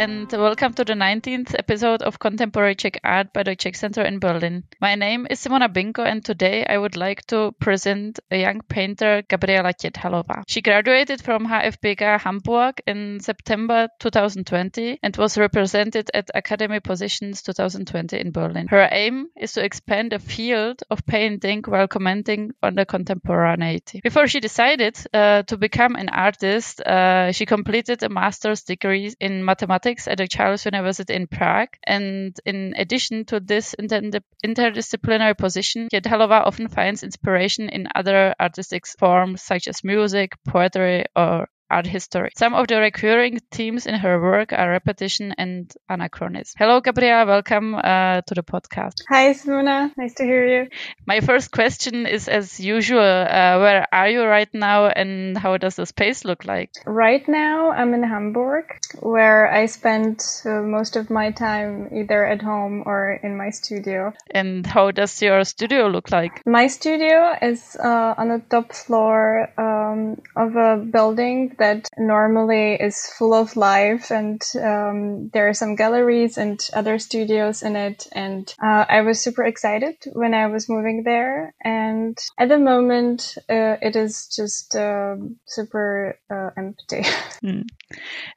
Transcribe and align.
and 0.00 0.32
welcome 0.32 0.72
to 0.72 0.82
the 0.82 0.94
19th 0.94 1.54
episode 1.58 2.00
of 2.00 2.18
Contemporary 2.18 2.74
Czech 2.74 2.98
Art 3.04 3.34
by 3.34 3.42
the 3.42 3.54
Czech 3.54 3.76
Center 3.76 4.00
in 4.00 4.18
Berlin. 4.18 4.64
My 4.80 4.94
name 4.94 5.26
is 5.28 5.40
Simona 5.40 5.68
Binko, 5.68 6.02
and 6.06 6.24
today 6.24 6.64
I 6.64 6.78
would 6.78 6.96
like 6.96 7.26
to 7.26 7.52
present 7.60 8.18
a 8.30 8.40
young 8.40 8.62
painter, 8.62 9.22
Gabriela 9.28 9.74
Těthalová. 9.74 10.44
She 10.48 10.62
graduated 10.62 11.20
from 11.20 11.46
HFBK 11.46 12.18
Hamburg 12.18 12.80
in 12.86 13.20
September 13.20 13.88
2020 13.98 15.00
and 15.02 15.14
was 15.18 15.36
represented 15.36 16.10
at 16.14 16.30
Academy 16.34 16.80
Positions 16.80 17.42
2020 17.42 18.18
in 18.18 18.30
Berlin. 18.30 18.68
Her 18.68 18.88
aim 18.90 19.26
is 19.38 19.52
to 19.52 19.62
expand 19.62 20.12
the 20.12 20.18
field 20.18 20.82
of 20.90 21.04
painting 21.04 21.62
while 21.66 21.88
commenting 21.88 22.52
on 22.62 22.74
the 22.74 22.86
contemporaneity. 22.86 24.00
Before 24.02 24.26
she 24.26 24.40
decided 24.40 24.96
uh, 25.12 25.42
to 25.42 25.58
become 25.58 25.94
an 25.94 26.08
artist, 26.08 26.80
uh, 26.80 27.32
she 27.32 27.44
completed 27.44 28.02
a 28.02 28.08
master's 28.08 28.62
degree 28.62 29.12
in 29.20 29.44
mathematics 29.44 29.89
at 30.08 30.18
the 30.18 30.28
Charles 30.28 30.64
University 30.64 31.14
in 31.14 31.26
Prague. 31.26 31.76
And 31.84 32.36
in 32.44 32.74
addition 32.76 33.24
to 33.26 33.40
this 33.40 33.74
inter- 33.74 34.20
interdisciplinary 34.44 35.36
position, 35.36 35.88
Těthalová 35.92 36.46
often 36.46 36.68
finds 36.68 37.02
inspiration 37.02 37.68
in 37.68 37.88
other 37.94 38.34
artistic 38.40 38.86
forms 38.86 39.42
such 39.42 39.68
as 39.68 39.84
music, 39.84 40.32
poetry, 40.46 41.04
or 41.16 41.48
art 41.70 41.86
history. 41.86 42.30
Some 42.36 42.54
of 42.54 42.66
the 42.66 42.78
recurring 42.78 43.38
themes 43.50 43.86
in 43.86 43.94
her 43.94 44.20
work 44.20 44.52
are 44.52 44.70
repetition 44.70 45.34
and 45.38 45.72
anachronism. 45.88 46.54
Hello, 46.58 46.80
Gabriela. 46.80 47.26
Welcome 47.26 47.74
uh, 47.74 48.22
to 48.22 48.34
the 48.34 48.42
podcast. 48.42 49.02
Hi, 49.08 49.32
Simona. 49.32 49.92
Nice 49.96 50.14
to 50.14 50.24
hear 50.24 50.46
you. 50.46 50.68
My 51.06 51.20
first 51.20 51.50
question 51.52 52.06
is, 52.06 52.28
as 52.28 52.58
usual, 52.58 53.00
uh, 53.00 53.58
where 53.58 53.86
are 53.92 54.08
you 54.08 54.22
right 54.24 54.52
now 54.52 54.86
and 54.86 55.38
how 55.38 55.56
does 55.56 55.76
the 55.76 55.86
space 55.86 56.24
look 56.24 56.44
like? 56.44 56.70
Right 56.86 57.26
now, 57.28 57.70
I'm 57.70 57.94
in 57.94 58.02
Hamburg, 58.02 58.64
where 58.98 59.50
I 59.50 59.66
spend 59.66 60.22
uh, 60.44 60.62
most 60.62 60.96
of 60.96 61.10
my 61.10 61.30
time 61.30 61.88
either 61.92 62.24
at 62.26 62.42
home 62.42 62.82
or 62.86 63.20
in 63.22 63.36
my 63.36 63.50
studio. 63.50 64.12
And 64.30 64.66
how 64.66 64.90
does 64.90 65.22
your 65.22 65.44
studio 65.44 65.88
look 65.88 66.10
like? 66.10 66.42
My 66.46 66.66
studio 66.66 67.36
is 67.40 67.76
uh, 67.76 68.14
on 68.18 68.28
the 68.28 68.42
top 68.50 68.72
floor 68.72 69.48
um, 69.58 70.20
of 70.36 70.56
a 70.56 70.76
building 70.76 71.54
that 71.60 71.88
normally 71.96 72.74
is 72.74 73.06
full 73.16 73.32
of 73.32 73.56
life 73.56 74.10
and 74.10 74.42
um, 74.56 75.28
there 75.32 75.48
are 75.48 75.54
some 75.54 75.76
galleries 75.76 76.36
and 76.38 76.58
other 76.72 76.98
studios 76.98 77.62
in 77.62 77.76
it. 77.76 78.08
And 78.12 78.52
uh, 78.62 78.86
I 78.88 79.02
was 79.02 79.20
super 79.20 79.44
excited 79.44 79.96
when 80.12 80.34
I 80.34 80.48
was 80.48 80.68
moving 80.68 81.04
there. 81.04 81.54
And 81.62 82.18
at 82.38 82.48
the 82.48 82.58
moment, 82.58 83.38
uh, 83.48 83.76
it 83.80 83.94
is 83.94 84.26
just 84.34 84.74
uh, 84.74 85.16
super 85.46 86.18
empty. 86.56 87.04
Mm. 87.42 87.64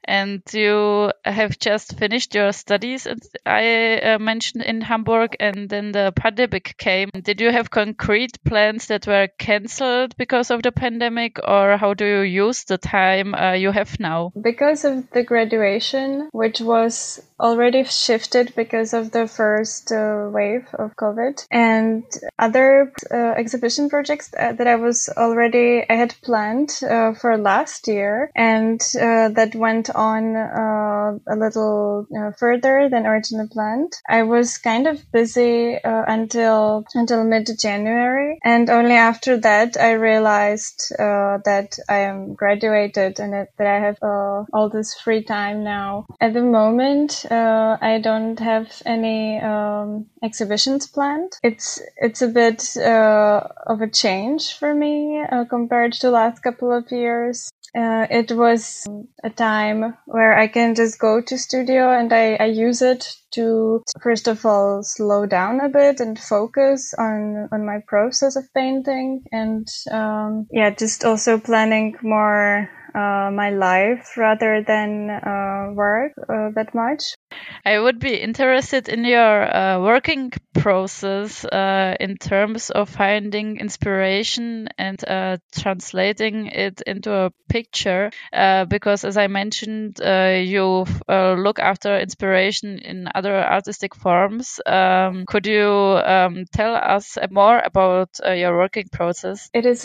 And 0.04 0.40
you 0.54 1.12
have 1.26 1.58
just 1.58 1.98
finished 1.98 2.34
your 2.34 2.52
studies, 2.52 3.06
I 3.44 3.98
uh, 3.98 4.18
mentioned 4.18 4.64
in 4.64 4.80
Hamburg, 4.80 5.36
and 5.38 5.68
then 5.68 5.92
the 5.92 6.10
pandemic 6.16 6.74
came. 6.78 7.10
Did 7.10 7.42
you 7.42 7.52
have 7.52 7.70
concrete 7.70 8.42
plans 8.44 8.86
that 8.86 9.06
were 9.06 9.28
cancelled 9.38 10.16
because 10.16 10.50
of 10.50 10.62
the 10.62 10.72
pandemic, 10.72 11.38
or 11.46 11.76
how 11.76 11.92
do 11.92 12.06
you 12.06 12.20
use 12.20 12.64
the 12.64 12.78
time 12.78 13.13
uh, 13.22 13.52
you 13.52 13.70
have 13.70 13.98
now? 14.00 14.32
Because 14.40 14.84
of 14.84 15.10
the 15.10 15.22
graduation, 15.22 16.28
which 16.32 16.60
was 16.60 17.22
already 17.40 17.84
shifted 17.84 18.52
because 18.54 18.94
of 18.94 19.10
the 19.10 19.26
first 19.26 19.90
uh, 19.90 20.28
wave 20.32 20.66
of 20.74 20.94
COVID 20.96 21.46
and 21.50 22.04
other 22.38 22.92
uh, 23.10 23.34
exhibition 23.36 23.88
projects 23.88 24.28
that 24.30 24.66
I 24.66 24.76
was 24.76 25.08
already, 25.16 25.84
I 25.88 25.94
had 25.94 26.14
planned 26.22 26.80
uh, 26.88 27.14
for 27.14 27.36
last 27.36 27.88
year 27.88 28.30
and 28.36 28.80
uh, 28.94 29.30
that 29.30 29.54
went 29.54 29.90
on 29.90 30.36
uh, 30.36 31.18
a 31.28 31.36
little 31.36 32.06
uh, 32.16 32.30
further 32.38 32.88
than 32.90 33.06
originally 33.06 33.48
planned. 33.48 33.92
I 34.08 34.22
was 34.22 34.58
kind 34.58 34.86
of 34.86 35.10
busy 35.12 35.78
until, 35.84 36.84
until 36.94 37.24
mid-January 37.24 38.38
and 38.44 38.70
only 38.70 38.94
after 38.94 39.36
that 39.38 39.76
I 39.76 39.92
realized 39.92 40.92
that 40.98 41.78
I 41.88 41.96
am 41.98 42.34
graduated 42.34 43.18
and 43.18 43.32
that 43.32 43.66
I 43.66 43.80
have 43.80 43.98
all 44.02 44.70
this 44.72 44.94
free 44.94 45.22
time 45.22 45.64
now. 45.64 46.06
At 46.20 46.34
the 46.34 46.42
moment, 46.42 47.23
uh, 47.30 47.78
I 47.80 47.98
don't 47.98 48.38
have 48.38 48.82
any 48.86 49.40
um, 49.40 50.06
exhibitions 50.22 50.86
planned. 50.86 51.32
It's 51.42 51.80
it's 51.96 52.22
a 52.22 52.28
bit 52.28 52.76
uh, 52.76 53.46
of 53.66 53.80
a 53.80 53.88
change 53.88 54.54
for 54.58 54.74
me 54.74 55.22
uh, 55.22 55.44
compared 55.44 55.92
to 55.94 56.10
last 56.10 56.42
couple 56.42 56.72
of 56.72 56.90
years. 56.90 57.50
Uh, 57.76 58.06
it 58.08 58.30
was 58.30 58.86
a 59.24 59.30
time 59.30 59.96
where 60.06 60.38
I 60.38 60.46
can 60.46 60.76
just 60.76 61.00
go 61.00 61.20
to 61.20 61.36
studio 61.36 61.90
and 61.90 62.12
I, 62.12 62.34
I 62.34 62.44
use 62.44 62.82
it 62.82 63.16
to 63.32 63.82
first 64.00 64.28
of 64.28 64.46
all 64.46 64.84
slow 64.84 65.26
down 65.26 65.60
a 65.60 65.68
bit 65.68 65.98
and 65.98 66.16
focus 66.16 66.94
on 66.96 67.48
on 67.50 67.66
my 67.66 67.80
process 67.88 68.36
of 68.36 68.44
painting 68.54 69.24
and 69.32 69.66
um, 69.90 70.46
yeah 70.52 70.70
just 70.70 71.04
also 71.04 71.36
planning 71.36 71.96
more 72.00 72.70
uh, 72.94 73.30
my 73.32 73.50
life 73.50 74.16
rather 74.16 74.62
than 74.62 75.10
uh, 75.10 75.72
work 75.74 76.12
uh, 76.28 76.50
that 76.54 76.74
much. 76.74 77.14
I 77.64 77.78
would 77.78 77.98
be 77.98 78.14
interested 78.14 78.88
in 78.88 79.04
your 79.04 79.56
uh, 79.56 79.80
working 79.80 80.32
process 80.54 81.44
uh, 81.44 81.96
in 81.98 82.16
terms 82.16 82.70
of 82.70 82.88
finding 82.88 83.58
inspiration 83.58 84.68
and 84.78 85.02
uh, 85.06 85.38
translating 85.52 86.46
it 86.46 86.80
into 86.82 87.12
a 87.12 87.30
picture, 87.48 88.10
because 88.68 89.04
as 89.04 89.16
I 89.16 89.28
mentioned, 89.28 89.98
you 90.00 90.84
look 91.08 91.58
after 91.58 91.98
inspiration 91.98 92.78
in 92.78 93.08
other 93.14 93.36
artistic 93.36 93.94
forms. 93.94 94.60
Um, 94.66 95.24
could 95.26 95.46
you 95.46 95.70
um, 95.70 96.44
tell 96.52 96.74
us 96.74 97.16
more 97.30 97.58
about 97.58 98.10
your 98.24 98.56
working 98.56 98.88
process? 98.90 99.50
It 99.54 99.66
is 99.66 99.82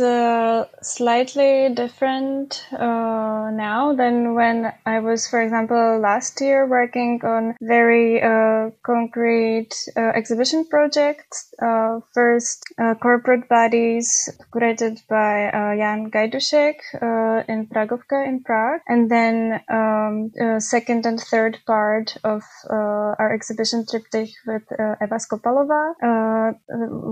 slightly 0.82 1.70
different 1.74 2.66
uh, 2.74 3.52
now 3.52 3.94
than 3.96 4.34
when 4.36 4.74
I 4.86 5.00
was, 5.00 5.28
for 5.28 5.42
example, 5.42 6.00
last 6.00 6.42
year 6.42 6.68
working 6.68 7.20
on 7.40 7.56
very 7.62 8.22
uh, 8.22 8.70
concrete 8.84 9.74
uh, 9.96 10.12
exhibition 10.20 10.66
projects. 10.70 11.54
Uh, 11.62 12.00
first, 12.14 12.64
uh, 12.82 12.96
corporate 12.96 13.48
bodies 13.50 14.08
curated 14.54 15.00
by 15.08 15.48
uh, 15.48 15.76
Jan 15.80 16.12
Gajdušek 16.12 16.78
in 17.48 17.68
Pragovka 17.68 18.28
in 18.28 18.44
Prague, 18.44 18.82
and 18.88 19.10
then 19.10 19.62
um, 19.70 20.32
second 20.60 21.06
and 21.06 21.20
third 21.20 21.58
part 21.66 22.18
of 22.24 22.44
our 22.70 23.32
exhibition 23.34 23.86
triptych 23.90 24.32
with 24.46 24.66
Eva 25.04 25.18
Skopalova, 25.24 25.84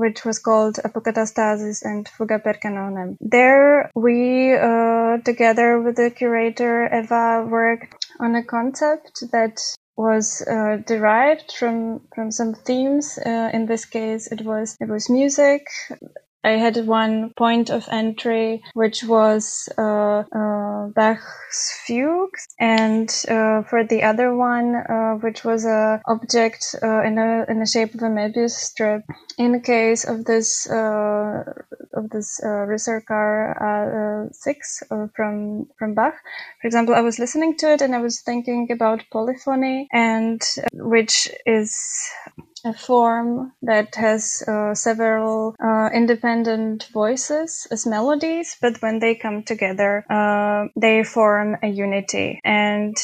which 0.03 0.25
was 0.25 0.39
called 0.39 0.75
Apokatastasis 0.87 1.83
and 1.83 2.07
Fuga 2.07 2.39
per 2.39 2.55
Canonem. 2.63 3.17
There, 3.19 3.91
we 3.95 4.55
together 5.23 5.81
with 5.81 5.95
the 5.95 6.11
curator 6.11 6.87
Eva 6.93 7.47
worked 7.49 8.05
on 8.19 8.35
a 8.35 8.43
concept 8.43 9.23
that 9.31 9.59
was 9.97 10.41
uh, 10.47 10.77
derived 10.87 11.53
from 11.53 12.01
from 12.15 12.31
some 12.31 12.53
themes. 12.53 13.19
Uh, 13.25 13.49
in 13.53 13.65
this 13.67 13.85
case, 13.85 14.31
it 14.31 14.43
was 14.43 14.77
it 14.81 14.89
was 14.89 15.09
music, 15.09 15.67
I 16.43 16.51
had 16.53 16.87
one 16.87 17.33
point 17.37 17.69
of 17.69 17.87
entry, 17.91 18.63
which 18.73 19.03
was 19.03 19.69
uh, 19.77 20.23
Bach's 20.95 21.81
fugues, 21.85 22.47
and 22.59 23.09
uh, 23.27 23.63
for 23.63 23.83
the 23.83 24.03
other 24.03 24.35
one, 24.35 24.75
uh, 24.75 25.13
which 25.15 25.43
was 25.43 25.65
a 25.65 26.01
object 26.05 26.75
uh, 26.83 27.01
in 27.01 27.17
a 27.17 27.45
in 27.49 27.59
the 27.59 27.65
shape 27.65 27.93
of 27.95 28.01
a 28.01 28.09
Möbius 28.09 28.51
strip. 28.51 29.03
In 29.37 29.61
case 29.61 30.05
of 30.05 30.25
this 30.25 30.69
uh, 30.69 31.43
of 31.93 32.09
this 32.09 32.39
uh, 32.43 32.65
six 34.31 34.83
from 35.15 35.67
from 35.77 35.93
Bach, 35.93 36.15
for 36.61 36.67
example, 36.67 36.95
I 36.95 37.01
was 37.01 37.19
listening 37.19 37.57
to 37.57 37.73
it 37.73 37.81
and 37.81 37.95
I 37.95 37.99
was 37.99 38.21
thinking 38.21 38.67
about 38.71 39.03
polyphony, 39.11 39.87
and 39.91 40.41
which 40.73 41.29
is 41.45 41.77
a 42.67 42.73
form 42.73 43.53
that 43.61 43.95
has 43.95 44.43
uh, 44.47 44.75
several 44.75 45.55
uh, 45.63 45.89
independent 45.93 46.89
voices 46.93 47.67
as 47.71 47.85
melodies, 47.85 48.57
but 48.61 48.81
when 48.81 48.99
they 48.99 49.15
come 49.15 49.43
together, 49.43 50.05
uh, 50.09 50.67
they 50.75 51.03
form 51.03 51.55
a 51.63 51.67
unity. 51.67 52.39
And 52.43 52.95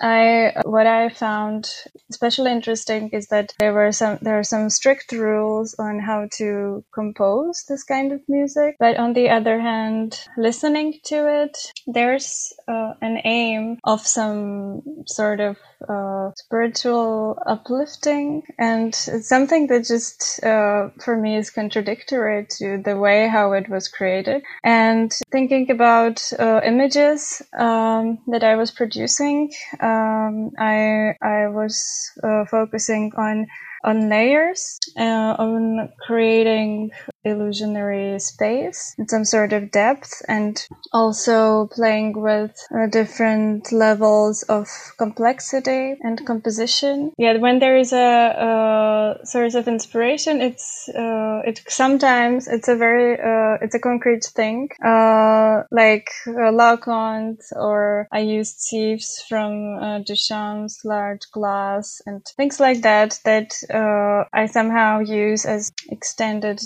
I 0.00 0.52
what 0.64 0.86
I 0.86 1.10
found 1.10 1.70
especially 2.10 2.50
interesting 2.50 3.10
is 3.12 3.28
that 3.28 3.52
there 3.58 3.72
were 3.72 3.92
some 3.92 4.18
there 4.22 4.38
are 4.38 4.44
some 4.44 4.70
strict 4.70 5.12
rules 5.12 5.74
on 5.78 6.00
how 6.00 6.28
to 6.38 6.84
compose 6.94 7.64
this 7.68 7.84
kind 7.84 8.12
of 8.12 8.20
music, 8.28 8.76
but 8.78 8.96
on 8.96 9.12
the 9.12 9.28
other 9.30 9.60
hand, 9.60 10.18
listening 10.36 10.98
to 11.04 11.42
it, 11.42 11.56
there's 11.86 12.52
uh, 12.68 12.94
an 13.00 13.20
aim 13.24 13.78
of 13.84 14.00
some 14.00 14.82
sort 15.06 15.40
of 15.40 15.56
uh, 15.88 16.30
spiritual 16.36 17.38
uplifting 17.46 18.42
and 18.58 18.88
it's 18.88 19.28
something 19.28 19.66
that 19.68 19.84
just 19.84 20.42
uh, 20.44 20.88
for 21.04 21.16
me 21.16 21.36
is 21.36 21.50
contradictory 21.50 22.46
to 22.58 22.80
the 22.84 22.96
way 22.96 23.28
how 23.28 23.52
it 23.52 23.68
was 23.68 23.88
created. 23.88 24.42
And 24.64 25.12
thinking 25.30 25.70
about 25.70 26.22
uh, 26.38 26.60
images 26.64 27.42
um, 27.58 28.18
that 28.28 28.44
I 28.44 28.56
was 28.56 28.70
producing, 28.70 29.52
um, 29.80 30.50
I 30.58 31.14
I 31.22 31.48
was 31.48 32.10
uh, 32.22 32.44
focusing 32.46 33.12
on 33.16 33.46
on 33.84 34.08
layers, 34.08 34.78
uh, 34.96 35.34
on 35.38 35.92
creating 36.06 36.92
illusionary 37.24 38.18
space 38.18 38.94
and 38.98 39.08
some 39.08 39.24
sort 39.24 39.52
of 39.52 39.70
depth 39.70 40.22
and 40.28 40.66
also 40.92 41.66
playing 41.66 42.20
with 42.20 42.56
uh, 42.74 42.86
different 42.86 43.72
levels 43.72 44.42
of 44.44 44.68
complexity 44.98 45.96
and 46.02 46.26
composition. 46.26 47.12
Yeah, 47.18 47.36
when 47.38 47.58
there 47.58 47.76
is 47.76 47.92
a, 47.92 49.18
a 49.20 49.26
source 49.26 49.54
of 49.54 49.68
inspiration, 49.68 50.40
it's, 50.40 50.88
uh, 50.88 51.42
it 51.44 51.62
sometimes 51.68 52.48
it's 52.48 52.68
a 52.68 52.76
very, 52.76 53.14
uh, 53.18 53.58
it's 53.62 53.74
a 53.74 53.80
concrete 53.80 54.24
thing, 54.24 54.68
uh, 54.84 55.62
like 55.70 56.08
uh, 56.26 56.50
Laocoon 56.52 57.38
or 57.56 58.08
I 58.12 58.20
used 58.20 58.60
sieves 58.60 59.24
from 59.28 59.76
uh, 59.76 60.00
Duchamp's 60.00 60.84
large 60.84 61.30
glass 61.32 62.00
and 62.06 62.24
things 62.36 62.60
like 62.60 62.82
that 62.82 63.18
that 63.24 63.54
uh, 63.72 64.24
I 64.32 64.46
somehow 64.46 65.00
use 65.00 65.44
as 65.44 65.72
extended 65.90 66.60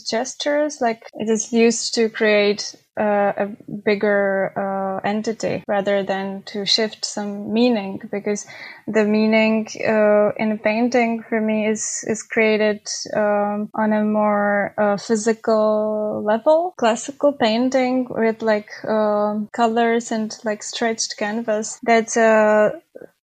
gestures. 0.47 0.81
Like 0.81 1.03
it 1.15 1.29
is 1.29 1.53
used 1.53 1.95
to 1.95 2.09
create 2.09 2.75
uh, 2.99 3.33
a 3.37 3.47
bigger 3.85 4.53
uh, 4.57 5.07
entity 5.07 5.63
rather 5.69 6.03
than 6.03 6.43
to 6.47 6.65
shift 6.65 7.05
some 7.05 7.53
meaning 7.53 8.01
because 8.11 8.47
the 8.87 9.05
meaning 9.05 9.69
uh, 9.87 10.33
in 10.37 10.53
a 10.53 10.57
painting 10.57 11.23
for 11.29 11.41
me 11.41 11.67
is 11.67 12.05
is 12.09 12.23
created 12.23 12.81
um, 13.15 13.69
on 13.75 13.93
a 13.93 14.03
more 14.03 14.75
uh, 14.79 14.97
physical 14.97 16.23
level 16.25 16.75
classical 16.79 17.33
painting 17.33 18.07
with 18.09 18.41
like 18.41 18.71
um, 18.89 19.49
colors 19.53 20.11
and 20.11 20.39
like 20.45 20.63
stretched 20.63 21.19
canvas 21.19 21.79
that's 21.83 22.17
uh, 22.17 22.71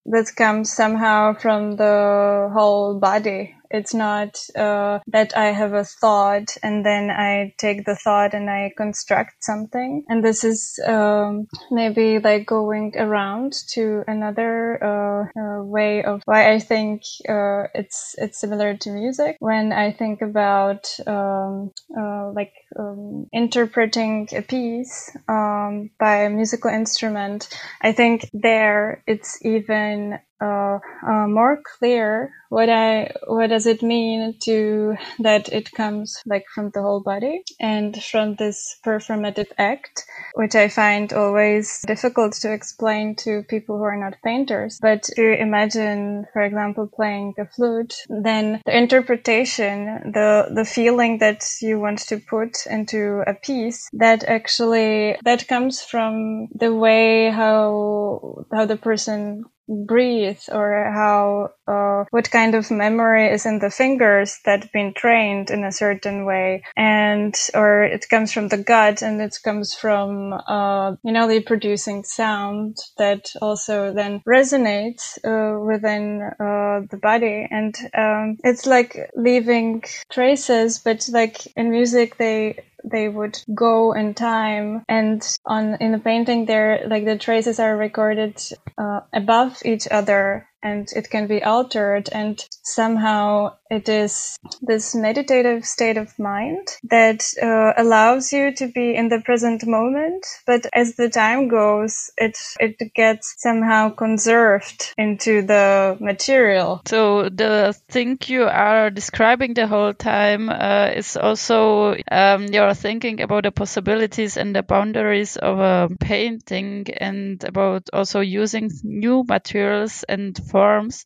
that 0.06 0.30
comes 0.36 0.72
somehow 0.72 1.34
from 1.34 1.76
the 1.76 2.48
whole 2.52 3.00
body 3.00 3.54
it's 3.74 3.92
not 3.92 4.38
uh, 4.56 5.00
that 5.08 5.36
I 5.36 5.46
have 5.46 5.72
a 5.72 5.84
thought 5.84 6.56
and 6.62 6.86
then 6.86 7.10
I 7.10 7.54
take 7.58 7.84
the 7.84 7.96
thought 7.96 8.32
and 8.32 8.48
I 8.48 8.72
construct 8.76 9.42
something. 9.42 10.04
And 10.08 10.24
this 10.24 10.44
is 10.44 10.78
um, 10.86 11.48
maybe 11.72 12.20
like 12.20 12.46
going 12.46 12.92
around 12.96 13.54
to 13.72 14.04
another 14.06 14.78
uh, 14.82 15.40
uh, 15.40 15.64
way 15.64 16.04
of 16.04 16.22
why 16.24 16.52
I 16.52 16.60
think 16.60 17.02
uh, 17.28 17.64
it's 17.74 18.14
it's 18.18 18.40
similar 18.40 18.76
to 18.76 18.90
music. 18.90 19.36
When 19.40 19.72
I 19.72 19.90
think 19.92 20.22
about 20.22 20.88
um, 21.06 21.72
uh, 21.98 22.30
like 22.30 22.52
um, 22.78 23.26
interpreting 23.32 24.28
a 24.32 24.42
piece 24.42 25.10
um, 25.28 25.90
by 25.98 26.22
a 26.22 26.30
musical 26.30 26.70
instrument, 26.70 27.48
I 27.82 27.90
think 27.92 28.30
there 28.32 29.02
it's 29.08 29.44
even 29.44 30.20
uh, 30.44 30.78
uh, 31.06 31.26
more 31.26 31.62
clear 31.78 32.32
what 32.54 32.68
I 32.68 33.10
what 33.26 33.48
does 33.48 33.66
it 33.66 33.82
mean 33.82 34.34
to 34.42 34.96
that 35.18 35.52
it 35.52 35.72
comes 35.72 36.22
like 36.24 36.44
from 36.54 36.70
the 36.72 36.82
whole 36.82 37.00
body 37.00 37.42
and 37.58 38.00
from 38.02 38.36
this 38.36 38.78
performative 38.86 39.50
act, 39.58 40.04
which 40.34 40.54
I 40.54 40.68
find 40.68 41.12
always 41.12 41.82
difficult 41.86 42.34
to 42.42 42.52
explain 42.52 43.16
to 43.24 43.42
people 43.48 43.78
who 43.78 43.84
are 43.84 43.96
not 43.96 44.22
painters. 44.22 44.78
But 44.80 45.02
to 45.16 45.40
imagine, 45.40 46.26
for 46.32 46.42
example, 46.42 46.88
playing 46.94 47.34
the 47.36 47.46
flute, 47.46 47.94
then 48.08 48.60
the 48.64 48.76
interpretation, 48.76 50.12
the 50.12 50.52
the 50.54 50.64
feeling 50.64 51.18
that 51.18 51.42
you 51.60 51.80
want 51.80 52.00
to 52.10 52.18
put 52.18 52.66
into 52.70 53.24
a 53.26 53.34
piece, 53.34 53.88
that 53.94 54.22
actually 54.24 55.16
that 55.24 55.48
comes 55.48 55.82
from 55.82 56.48
the 56.54 56.72
way 56.72 57.30
how 57.30 58.44
how 58.52 58.64
the 58.66 58.76
person 58.76 59.44
breathe 59.68 60.40
or 60.52 60.90
how 60.92 61.50
uh, 61.66 62.04
what 62.10 62.30
kind 62.30 62.54
of 62.54 62.70
memory 62.70 63.28
is 63.28 63.46
in 63.46 63.58
the 63.58 63.70
fingers 63.70 64.38
that 64.44 64.70
been 64.72 64.92
trained 64.94 65.50
in 65.50 65.64
a 65.64 65.72
certain 65.72 66.24
way. 66.24 66.62
And 66.76 67.34
or 67.54 67.84
it 67.84 68.06
comes 68.08 68.32
from 68.32 68.48
the 68.48 68.58
gut 68.58 69.02
and 69.02 69.20
it 69.20 69.38
comes 69.42 69.74
from 69.74 70.32
uh, 70.34 70.96
you 71.02 71.12
know 71.12 71.28
the 71.28 71.40
producing 71.40 72.04
sound 72.04 72.76
that 72.98 73.30
also 73.40 73.92
then 73.92 74.20
resonates 74.26 75.18
uh, 75.24 75.58
within 75.60 76.22
uh, 76.38 76.86
the 76.90 76.98
body. 77.00 77.46
And 77.50 77.74
um, 77.96 78.38
it's 78.44 78.66
like 78.66 79.10
leaving 79.16 79.82
traces 80.10 80.78
but 80.78 81.08
like 81.12 81.46
in 81.56 81.70
music 81.70 82.16
they 82.18 82.58
they 82.84 83.08
would 83.08 83.38
go 83.54 83.92
in 83.92 84.14
time 84.14 84.84
and 84.88 85.38
on 85.46 85.76
in 85.80 85.92
the 85.92 85.98
painting 85.98 86.44
there 86.46 86.86
like 86.86 87.04
the 87.04 87.18
traces 87.18 87.58
are 87.58 87.76
recorded 87.76 88.40
uh, 88.78 89.00
above 89.12 89.60
each 89.64 89.88
other 89.90 90.48
and 90.62 90.88
it 90.94 91.10
can 91.10 91.26
be 91.26 91.42
altered 91.42 92.08
and 92.12 92.46
somehow 92.62 93.54
it 93.74 93.88
is 93.88 94.38
this 94.62 94.94
meditative 94.94 95.64
state 95.64 95.96
of 95.96 96.18
mind 96.18 96.66
that 96.84 97.24
uh, 97.42 97.72
allows 97.76 98.32
you 98.32 98.54
to 98.54 98.68
be 98.68 98.94
in 98.94 99.08
the 99.08 99.20
present 99.24 99.66
moment 99.66 100.24
but 100.46 100.66
as 100.72 100.96
the 100.96 101.08
time 101.08 101.48
goes 101.48 102.10
it 102.16 102.36
it 102.60 102.94
gets 102.94 103.34
somehow 103.38 103.90
conserved 103.90 104.94
into 104.96 105.42
the 105.42 105.96
material. 106.00 106.82
So 106.86 107.28
the 107.28 107.74
thing 107.88 108.18
you 108.26 108.44
are 108.44 108.90
describing 108.90 109.54
the 109.54 109.66
whole 109.66 109.94
time 109.94 110.48
uh, 110.48 110.90
is 110.94 111.16
also 111.16 111.96
um, 112.10 112.46
you're 112.46 112.74
thinking 112.74 113.20
about 113.20 113.44
the 113.44 113.52
possibilities 113.52 114.36
and 114.36 114.54
the 114.54 114.62
boundaries 114.62 115.36
of 115.36 115.58
a 115.58 115.88
painting 116.00 116.86
and 116.96 117.42
about 117.44 117.90
also 117.92 118.20
using 118.20 118.70
new 118.82 119.24
materials 119.26 120.04
and 120.08 120.36
forms 120.50 121.04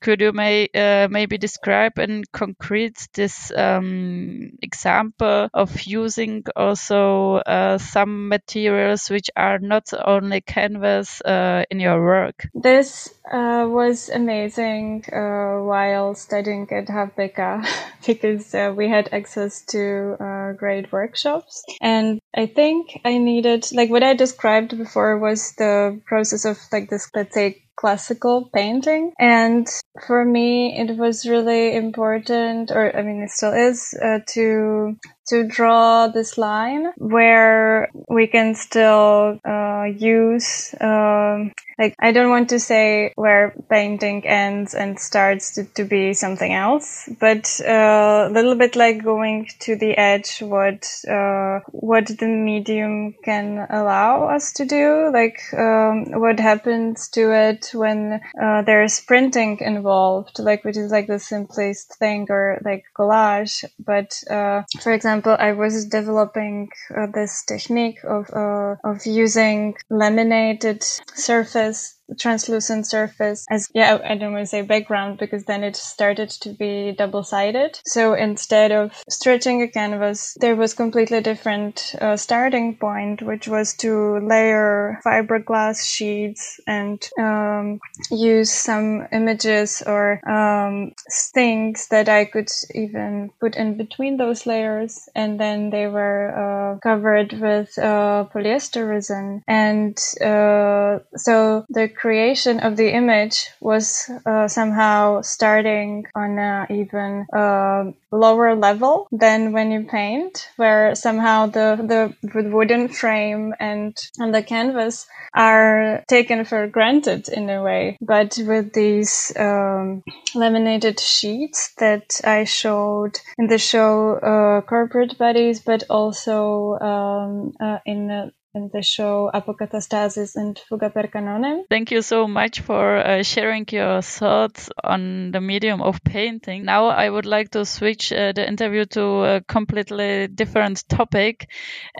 could 0.00 0.20
you 0.20 0.32
may 0.32 0.68
uh, 0.74 1.08
maybe 1.10 1.38
describe 1.38 1.98
in 1.98 2.24
concrete 2.32 3.08
this 3.14 3.52
um, 3.56 4.50
example 4.62 5.48
of 5.52 5.82
using 5.82 6.44
also 6.56 7.36
uh, 7.36 7.78
some 7.78 8.28
materials 8.28 9.10
which 9.10 9.30
are 9.36 9.58
not 9.58 9.90
only 10.04 10.40
canvas 10.40 11.20
uh, 11.22 11.64
in 11.70 11.80
your 11.80 12.02
work? 12.02 12.48
This 12.54 13.08
uh, 13.30 13.66
was 13.68 14.08
amazing 14.08 15.04
uh, 15.12 15.62
while 15.62 16.14
studying 16.14 16.68
at 16.70 16.86
HFBK 16.86 17.66
because 18.06 18.54
uh, 18.54 18.72
we 18.76 18.88
had 18.88 19.08
access 19.12 19.62
to 19.66 20.54
great 20.56 20.90
workshops. 20.92 21.64
And 21.80 22.20
I 22.34 22.46
think 22.46 23.00
I 23.04 23.18
needed, 23.18 23.66
like 23.72 23.90
what 23.90 24.02
I 24.02 24.14
described 24.14 24.76
before 24.76 25.18
was 25.18 25.54
the 25.54 26.00
process 26.06 26.44
of 26.44 26.58
like 26.72 26.88
this, 26.88 27.10
let's 27.14 27.34
say, 27.34 27.62
classical 27.78 28.50
painting. 28.52 29.12
And 29.18 29.68
for 30.06 30.24
me, 30.24 30.78
it 30.78 30.96
was 30.96 31.28
really 31.28 31.76
important, 31.76 32.70
or 32.70 32.94
I 32.96 33.02
mean, 33.02 33.22
it 33.22 33.30
still 33.30 33.52
is, 33.52 33.94
uh, 34.02 34.18
to 34.34 34.96
to 35.28 35.44
draw 35.46 36.08
this 36.08 36.38
line 36.38 36.90
where 36.96 37.90
we 38.08 38.26
can 38.26 38.54
still 38.54 39.38
uh, 39.44 39.84
use 39.84 40.74
um, 40.80 41.52
like 41.78 41.94
i 42.00 42.10
don't 42.10 42.30
want 42.30 42.48
to 42.48 42.58
say 42.58 43.12
where 43.14 43.54
painting 43.70 44.26
ends 44.26 44.74
and 44.74 44.98
starts 44.98 45.54
to, 45.54 45.64
to 45.74 45.84
be 45.84 46.14
something 46.14 46.52
else 46.52 47.08
but 47.20 47.60
uh, 47.66 48.26
a 48.28 48.32
little 48.32 48.54
bit 48.54 48.74
like 48.74 49.04
going 49.04 49.46
to 49.58 49.76
the 49.76 49.96
edge 49.98 50.40
what 50.40 50.88
uh, 51.08 51.60
what 51.70 52.06
the 52.06 52.26
medium 52.26 53.14
can 53.24 53.66
allow 53.70 54.28
us 54.28 54.52
to 54.52 54.64
do 54.64 55.10
like 55.12 55.38
um, 55.56 56.04
what 56.12 56.40
happens 56.40 57.08
to 57.08 57.32
it 57.32 57.67
when 57.74 58.20
uh, 58.40 58.62
there's 58.62 59.00
printing 59.00 59.58
involved 59.60 60.38
like 60.38 60.64
which 60.64 60.76
is 60.76 60.90
like 60.90 61.06
the 61.06 61.18
simplest 61.18 61.96
thing 61.98 62.26
or 62.30 62.60
like 62.64 62.84
collage. 62.96 63.64
But 63.78 64.12
uh, 64.30 64.62
for 64.80 64.92
example 64.92 65.08
example, 65.08 65.36
I 65.38 65.52
was 65.52 65.86
developing 65.86 66.68
uh, 66.96 67.06
this 67.06 67.44
technique 67.44 67.98
of 68.04 68.30
uh, 68.30 68.76
of 68.84 69.06
using 69.06 69.74
laminated 69.90 70.82
surface 71.14 71.97
translucent 72.18 72.86
surface 72.86 73.44
as 73.50 73.68
yeah 73.74 73.98
i 74.04 74.14
don't 74.14 74.32
want 74.32 74.42
to 74.42 74.46
say 74.46 74.62
background 74.62 75.18
because 75.18 75.44
then 75.44 75.62
it 75.62 75.76
started 75.76 76.28
to 76.30 76.50
be 76.54 76.92
double 76.96 77.22
sided 77.22 77.78
so 77.84 78.14
instead 78.14 78.72
of 78.72 78.92
stretching 79.08 79.62
a 79.62 79.68
canvas 79.68 80.36
there 80.40 80.56
was 80.56 80.74
completely 80.74 81.20
different 81.20 81.94
uh, 82.00 82.16
starting 82.16 82.76
point 82.76 83.22
which 83.22 83.46
was 83.48 83.74
to 83.74 84.18
layer 84.26 84.98
fiberglass 85.04 85.84
sheets 85.84 86.60
and 86.66 87.08
um, 87.18 87.78
use 88.10 88.50
some 88.50 89.06
images 89.12 89.82
or 89.86 90.20
um, 90.28 90.92
things 91.34 91.88
that 91.88 92.08
i 92.08 92.24
could 92.24 92.48
even 92.74 93.30
put 93.40 93.56
in 93.56 93.76
between 93.76 94.16
those 94.16 94.46
layers. 94.46 95.08
And 95.14 95.38
then 95.40 95.70
they 95.70 95.86
were 95.86 96.74
uh, 96.74 96.78
covered 96.80 97.32
with 97.34 97.76
uh, 97.78 98.26
polyester 98.32 98.88
resin. 98.88 99.42
And 99.46 99.96
uh, 100.20 101.00
so 101.16 101.64
the 101.68 101.88
creation 101.98 102.60
of 102.60 102.76
the 102.76 102.90
image 102.94 103.48
was 103.60 104.10
uh, 104.24 104.46
somehow 104.48 105.20
starting 105.22 106.06
on 106.14 106.38
an 106.38 106.66
even 106.70 107.26
uh, 107.32 107.90
lower 108.12 108.54
level 108.54 109.08
than 109.12 109.52
when 109.52 109.70
you 109.70 109.84
paint, 109.84 110.48
where 110.56 110.94
somehow 110.94 111.46
the, 111.46 112.14
the 112.22 112.50
wooden 112.50 112.88
frame 112.88 113.54
and, 113.58 113.96
and 114.18 114.34
the 114.34 114.42
canvas 114.42 115.06
are 115.34 116.04
taken 116.08 116.44
for 116.44 116.66
granted 116.66 117.28
in 117.28 117.50
a 117.50 117.62
way. 117.62 117.96
But 118.00 118.38
with 118.40 118.72
these 118.72 119.32
um, 119.36 120.02
laminated 120.34 121.00
sheets 121.00 121.72
that 121.78 122.20
I 122.24 122.44
showed 122.44 123.18
in 123.36 123.48
the 123.48 123.58
show 123.58 124.14
uh, 124.14 124.60
Corporate 124.62 125.18
Buddies, 125.18 125.60
but 125.60 125.84
also 125.90 126.78
um, 126.78 127.52
uh, 127.60 127.78
in 127.84 128.32
in 128.54 128.70
the 128.72 128.82
show 128.82 129.30
Apokatastasis 129.32 130.36
and 130.36 130.58
Fuga 130.58 130.90
per 130.90 131.06
Canone. 131.08 131.64
Thank 131.68 131.90
you 131.90 132.02
so 132.02 132.26
much 132.26 132.60
for 132.60 132.96
uh, 132.96 133.22
sharing 133.22 133.66
your 133.70 134.02
thoughts 134.02 134.70
on 134.82 135.30
the 135.32 135.40
medium 135.40 135.82
of 135.82 136.02
painting. 136.02 136.64
Now 136.64 136.86
I 136.86 137.10
would 137.10 137.26
like 137.26 137.50
to 137.50 137.64
switch 137.64 138.12
uh, 138.12 138.32
the 138.32 138.46
interview 138.46 138.86
to 138.86 139.24
a 139.24 139.40
completely 139.42 140.28
different 140.28 140.88
topic 140.88 141.50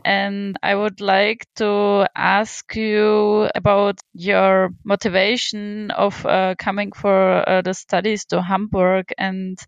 and 0.04 0.56
I 0.62 0.74
would 0.74 1.00
like 1.00 1.46
to 1.56 2.06
ask 2.16 2.74
you 2.74 3.48
about 3.54 4.00
your 4.14 4.70
motivation 4.84 5.90
of 5.90 6.24
uh, 6.24 6.54
coming 6.58 6.92
for 6.92 7.48
uh, 7.48 7.62
the 7.62 7.74
studies 7.74 8.24
to 8.26 8.40
Hamburg 8.42 9.12
and 9.18 9.58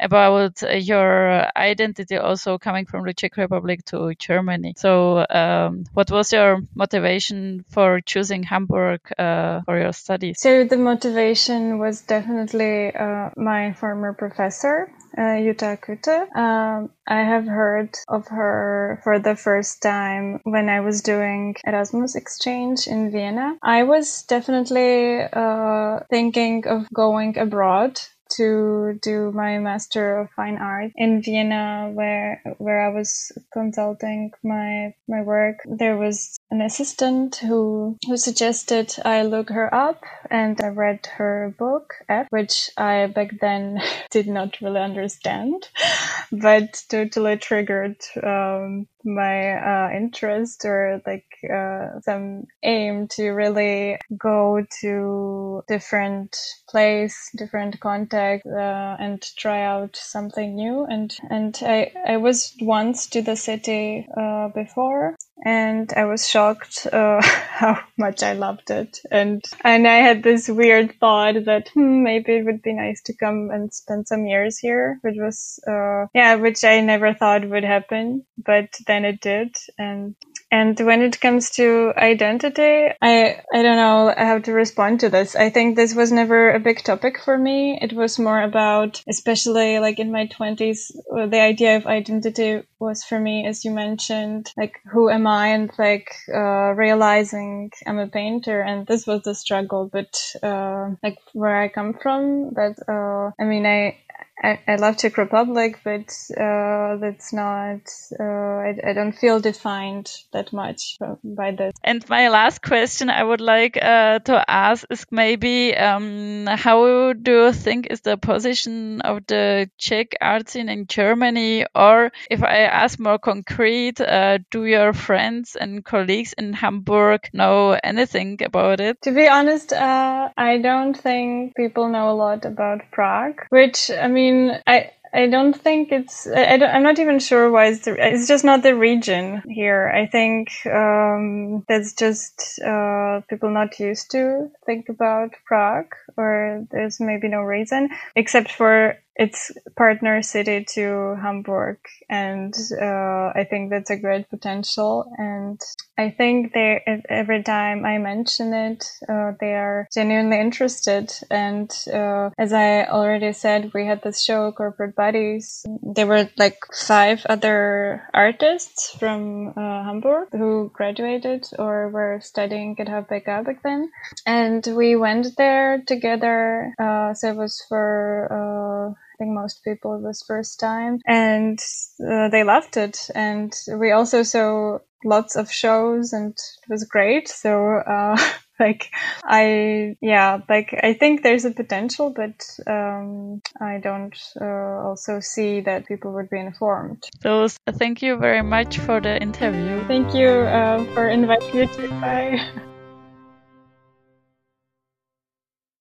about 0.00 0.62
your 0.62 1.46
identity 1.56 2.16
also 2.16 2.58
coming 2.58 2.86
from 2.86 3.04
the 3.04 3.14
Czech 3.14 3.36
Republic 3.36 3.84
to 3.86 4.14
Germany. 4.18 4.74
So 4.76 5.24
um, 5.30 5.84
what 5.92 6.10
was 6.10 6.23
was 6.24 6.32
your 6.32 6.60
motivation 6.74 7.64
for 7.68 8.00
choosing 8.00 8.42
Hamburg 8.42 9.00
uh, 9.18 9.60
for 9.66 9.78
your 9.78 9.92
studies? 9.92 10.40
So 10.40 10.64
the 10.64 10.78
motivation 10.78 11.78
was 11.78 12.00
definitely 12.00 12.94
uh, 12.94 13.30
my 13.36 13.74
former 13.74 14.14
professor, 14.14 14.90
uh, 15.18 15.36
Jutta 15.44 15.76
Koether. 15.78 16.24
Um, 16.34 16.90
I 17.06 17.20
have 17.20 17.46
heard 17.46 17.90
of 18.08 18.28
her 18.28 19.00
for 19.04 19.18
the 19.18 19.36
first 19.36 19.82
time 19.82 20.40
when 20.44 20.70
I 20.70 20.80
was 20.80 21.02
doing 21.02 21.56
Erasmus 21.66 22.14
exchange 22.14 22.86
in 22.86 23.10
Vienna. 23.10 23.56
I 23.62 23.82
was 23.82 24.22
definitely 24.22 25.20
uh, 25.20 26.00
thinking 26.08 26.66
of 26.66 26.88
going 26.94 27.36
abroad 27.36 28.00
to 28.36 28.98
do 29.02 29.32
my 29.32 29.58
Master 29.58 30.18
of 30.18 30.30
Fine 30.30 30.58
Art 30.58 30.92
in 30.96 31.22
Vienna, 31.22 31.90
where 31.92 32.42
where 32.58 32.82
I 32.82 32.88
was 32.90 33.32
consulting 33.52 34.32
my 34.42 34.94
my 35.08 35.22
work. 35.22 35.58
There 35.66 35.96
was 35.96 36.36
an 36.50 36.60
assistant 36.62 37.36
who 37.36 37.96
who 38.06 38.16
suggested 38.16 38.94
I 39.04 39.22
look 39.22 39.50
her 39.50 39.72
up, 39.74 40.04
and 40.30 40.60
I 40.60 40.68
read 40.68 41.06
her 41.16 41.54
book, 41.58 41.94
F, 42.08 42.28
which 42.30 42.70
I 42.76 43.06
back 43.06 43.40
then 43.40 43.80
did 44.10 44.28
not 44.28 44.60
really 44.60 44.80
understand, 44.80 45.68
but 46.32 46.82
totally 46.88 47.36
triggered 47.36 47.96
um, 48.22 48.86
my 49.04 49.52
uh, 49.52 49.90
interest 49.94 50.64
or 50.64 51.00
like 51.06 51.26
uh, 51.52 52.00
some 52.00 52.44
aim 52.62 53.08
to 53.08 53.30
really 53.30 53.98
go 54.18 54.64
to 54.80 55.62
different 55.68 56.36
place, 56.68 57.30
different 57.36 57.80
context, 57.80 58.46
uh, 58.46 58.96
and 58.98 59.22
try 59.36 59.62
out 59.62 59.96
something 59.96 60.54
new. 60.54 60.84
And 60.84 61.16
and 61.30 61.58
I 61.62 61.92
I 62.06 62.16
was 62.18 62.54
once 62.60 63.06
to 63.10 63.22
the 63.22 63.36
city 63.36 64.06
uh, 64.16 64.48
before, 64.48 65.16
and 65.44 65.92
I 65.96 66.04
was 66.04 66.28
shocked 66.28 66.86
uh, 66.92 67.20
how 67.22 67.80
much 67.98 68.22
I 68.22 68.32
loved 68.34 68.70
it. 68.70 69.00
And 69.10 69.44
and 69.62 69.86
I 69.86 69.96
had 69.96 70.22
this 70.22 70.48
weird 70.48 70.94
thought 71.00 71.44
that 71.46 71.68
hmm, 71.74 72.02
maybe 72.02 72.34
it 72.34 72.44
would 72.44 72.62
be 72.62 72.72
nice 72.72 73.02
to 73.02 73.16
come 73.16 73.50
and 73.52 73.72
spend 73.72 74.08
some 74.08 74.26
years 74.26 74.58
here, 74.58 74.98
which 75.02 75.16
was 75.18 75.58
uh, 75.66 76.06
yeah, 76.14 76.36
which 76.36 76.64
I 76.64 76.80
never 76.80 77.14
thought 77.14 77.48
would 77.48 77.64
happen, 77.64 78.24
but 78.38 78.68
then 78.86 79.04
it 79.04 79.20
did 79.20 79.56
and 79.78 80.14
and 80.50 80.78
when 80.78 81.02
it 81.02 81.20
comes 81.20 81.50
to 81.52 81.92
identity, 81.96 82.88
I 83.02 83.42
I 83.52 83.62
don't 83.62 83.76
know 83.76 84.14
how 84.16 84.38
to 84.38 84.52
respond 84.52 85.00
to 85.00 85.08
this. 85.08 85.34
I 85.34 85.50
think 85.50 85.74
this 85.74 85.94
was 85.94 86.12
never 86.12 86.52
a 86.52 86.60
big 86.60 86.82
topic 86.84 87.18
for 87.20 87.36
me. 87.36 87.76
It 87.82 87.92
was 87.92 88.20
more 88.20 88.40
about, 88.40 89.02
especially 89.08 89.80
like 89.80 89.98
in 89.98 90.12
my 90.12 90.26
twenties, 90.26 90.92
the 91.10 91.40
idea 91.40 91.76
of 91.76 91.86
identity 91.86 92.62
was 92.84 93.02
for 93.04 93.18
me, 93.18 93.46
as 93.46 93.64
you 93.64 93.70
mentioned, 93.70 94.52
like 94.56 94.80
who 94.90 95.10
am 95.10 95.26
I, 95.26 95.48
and 95.48 95.70
like 95.78 96.10
uh, 96.32 96.72
realizing 96.74 97.70
I'm 97.86 97.98
a 97.98 98.06
painter, 98.06 98.60
and 98.60 98.86
this 98.86 99.06
was 99.06 99.22
the 99.22 99.34
struggle. 99.34 99.88
But 99.92 100.14
uh, 100.42 100.90
like 101.02 101.18
where 101.32 101.60
I 101.60 101.68
come 101.68 101.94
from, 101.94 102.54
that 102.54 102.76
uh, 102.88 103.32
I 103.42 103.46
mean, 103.46 103.66
I 103.66 103.98
I, 104.42 104.58
I 104.66 104.76
love 104.76 104.98
Czech 104.98 105.16
Republic, 105.16 105.78
but 105.84 106.12
uh, 106.36 106.96
that's 106.96 107.32
not. 107.32 107.80
Uh, 108.18 108.24
I, 108.24 108.74
I 108.84 108.92
don't 108.92 109.12
feel 109.12 109.40
defined 109.40 110.10
that 110.32 110.52
much 110.52 110.98
by 111.22 111.52
this. 111.52 111.72
And 111.84 112.06
my 112.08 112.28
last 112.28 112.60
question 112.60 113.10
I 113.10 113.22
would 113.22 113.40
like 113.40 113.78
uh, 113.80 114.18
to 114.20 114.44
ask 114.50 114.86
is 114.90 115.06
maybe 115.10 115.76
um, 115.76 116.46
how 116.46 117.12
do 117.12 117.44
you 117.44 117.52
think 117.52 117.86
is 117.90 118.00
the 118.00 118.16
position 118.16 119.00
of 119.02 119.24
the 119.26 119.70
Czech 119.78 120.16
art 120.20 120.48
scene 120.48 120.68
in 120.68 120.86
Germany? 120.88 121.66
Or 121.74 122.10
if 122.28 122.42
I 122.42 122.64
ask 122.74 122.98
more 122.98 123.18
concrete, 123.18 124.00
uh, 124.00 124.38
do 124.50 124.64
your 124.64 124.92
friends 124.92 125.56
and 125.56 125.84
colleagues 125.84 126.32
in 126.34 126.52
Hamburg 126.52 127.30
know 127.32 127.78
anything 127.84 128.42
about 128.42 128.80
it? 128.80 129.00
To 129.02 129.12
be 129.12 129.28
honest, 129.28 129.72
uh, 129.72 130.28
I 130.36 130.58
don't 130.58 130.96
think 130.96 131.54
people 131.56 131.88
know 131.88 132.10
a 132.10 132.18
lot 132.18 132.44
about 132.44 132.82
Prague, 132.90 133.40
which 133.50 133.90
I 133.90 134.08
mean 134.08 134.24
mean, 134.24 134.60
I 134.66 134.90
I 135.12 135.28
don't 135.28 135.54
think 135.54 135.92
it's. 135.92 136.26
I, 136.26 136.56
am 136.56 136.82
not 136.82 136.98
even 136.98 137.20
sure 137.20 137.50
why 137.50 137.66
it's. 137.66 137.84
The, 137.84 137.94
it's 137.96 138.26
just 138.26 138.44
not 138.44 138.62
the 138.62 138.74
region 138.74 139.42
here. 139.48 139.88
I 139.94 140.06
think 140.06 140.48
um, 140.66 141.64
that's 141.68 141.92
just 141.94 142.60
uh, 142.60 143.20
people 143.30 143.50
not 143.50 143.78
used 143.78 144.10
to 144.10 144.50
think 144.66 144.88
about 144.88 145.30
Prague, 145.46 145.94
or 146.16 146.66
there's 146.72 146.98
maybe 146.98 147.28
no 147.28 147.42
reason 147.42 147.90
except 148.16 148.50
for 148.50 148.98
its 149.16 149.52
partner 149.76 150.22
city 150.22 150.64
to 150.74 151.16
Hamburg, 151.22 151.78
and 152.10 152.54
uh, 152.80 153.32
I 153.34 153.46
think 153.48 153.70
that's 153.70 153.90
a 153.90 153.96
great 153.96 154.28
potential. 154.28 155.12
And 155.18 155.60
I 155.96 156.10
think 156.10 156.52
they 156.52 156.82
every 157.08 157.42
time 157.44 157.84
I 157.84 157.98
mention 157.98 158.52
it, 158.52 158.84
uh, 159.08 159.32
they 159.38 159.54
are 159.54 159.86
genuinely 159.94 160.40
interested. 160.40 161.12
And 161.30 161.70
uh, 161.92 162.30
as 162.38 162.52
I 162.52 162.86
already 162.86 163.32
said, 163.32 163.70
we 163.72 163.86
had 163.86 164.02
this 164.02 164.22
show, 164.22 164.50
Corporate 164.50 164.96
Buddies. 164.96 165.64
There 165.82 166.06
were 166.06 166.28
like 166.36 166.58
five 166.74 167.24
other 167.26 168.08
artists 168.12 168.96
from 168.98 169.48
uh, 169.56 169.84
Hamburg 169.84 170.28
who 170.32 170.70
graduated 170.74 171.46
or 171.58 171.88
were 171.88 172.20
studying 172.20 172.76
at 172.80 172.88
HFBK 172.88 173.44
back 173.44 173.62
then, 173.62 173.90
and 174.26 174.66
we 174.74 174.96
went 174.96 175.36
there 175.36 175.82
together. 175.86 176.74
Uh, 176.80 177.14
so 177.14 177.30
it 177.30 177.36
was 177.36 177.64
for 177.68 178.28
uh, 178.30 179.03
think 179.24 179.34
most 179.34 179.64
people 179.64 180.00
this 180.00 180.22
first 180.26 180.60
time, 180.60 181.00
and 181.06 181.58
uh, 182.00 182.28
they 182.28 182.44
loved 182.44 182.76
it. 182.76 183.10
And 183.14 183.52
we 183.78 183.92
also 183.92 184.22
saw 184.22 184.78
lots 185.04 185.36
of 185.36 185.50
shows, 185.50 186.12
and 186.12 186.32
it 186.32 186.68
was 186.68 186.84
great. 186.84 187.28
So, 187.28 187.76
uh, 187.76 188.16
like, 188.60 188.90
I 189.24 189.96
yeah, 190.00 190.40
like 190.48 190.74
I 190.82 190.94
think 190.94 191.22
there's 191.22 191.44
a 191.44 191.50
potential, 191.50 192.12
but 192.14 192.44
um, 192.66 193.40
I 193.60 193.78
don't 193.82 194.16
uh, 194.40 194.88
also 194.88 195.20
see 195.20 195.60
that 195.62 195.86
people 195.86 196.12
would 196.14 196.30
be 196.30 196.40
informed. 196.40 197.04
So, 197.22 197.48
thank 197.72 198.02
you 198.02 198.16
very 198.16 198.42
much 198.42 198.78
for 198.78 199.00
the 199.00 199.20
interview. 199.20 199.84
Thank 199.86 200.14
you 200.14 200.28
uh, 200.28 200.84
for 200.94 201.08
inviting 201.08 201.60
me. 201.60 201.66
To, 201.66 201.88
bye. 201.88 202.46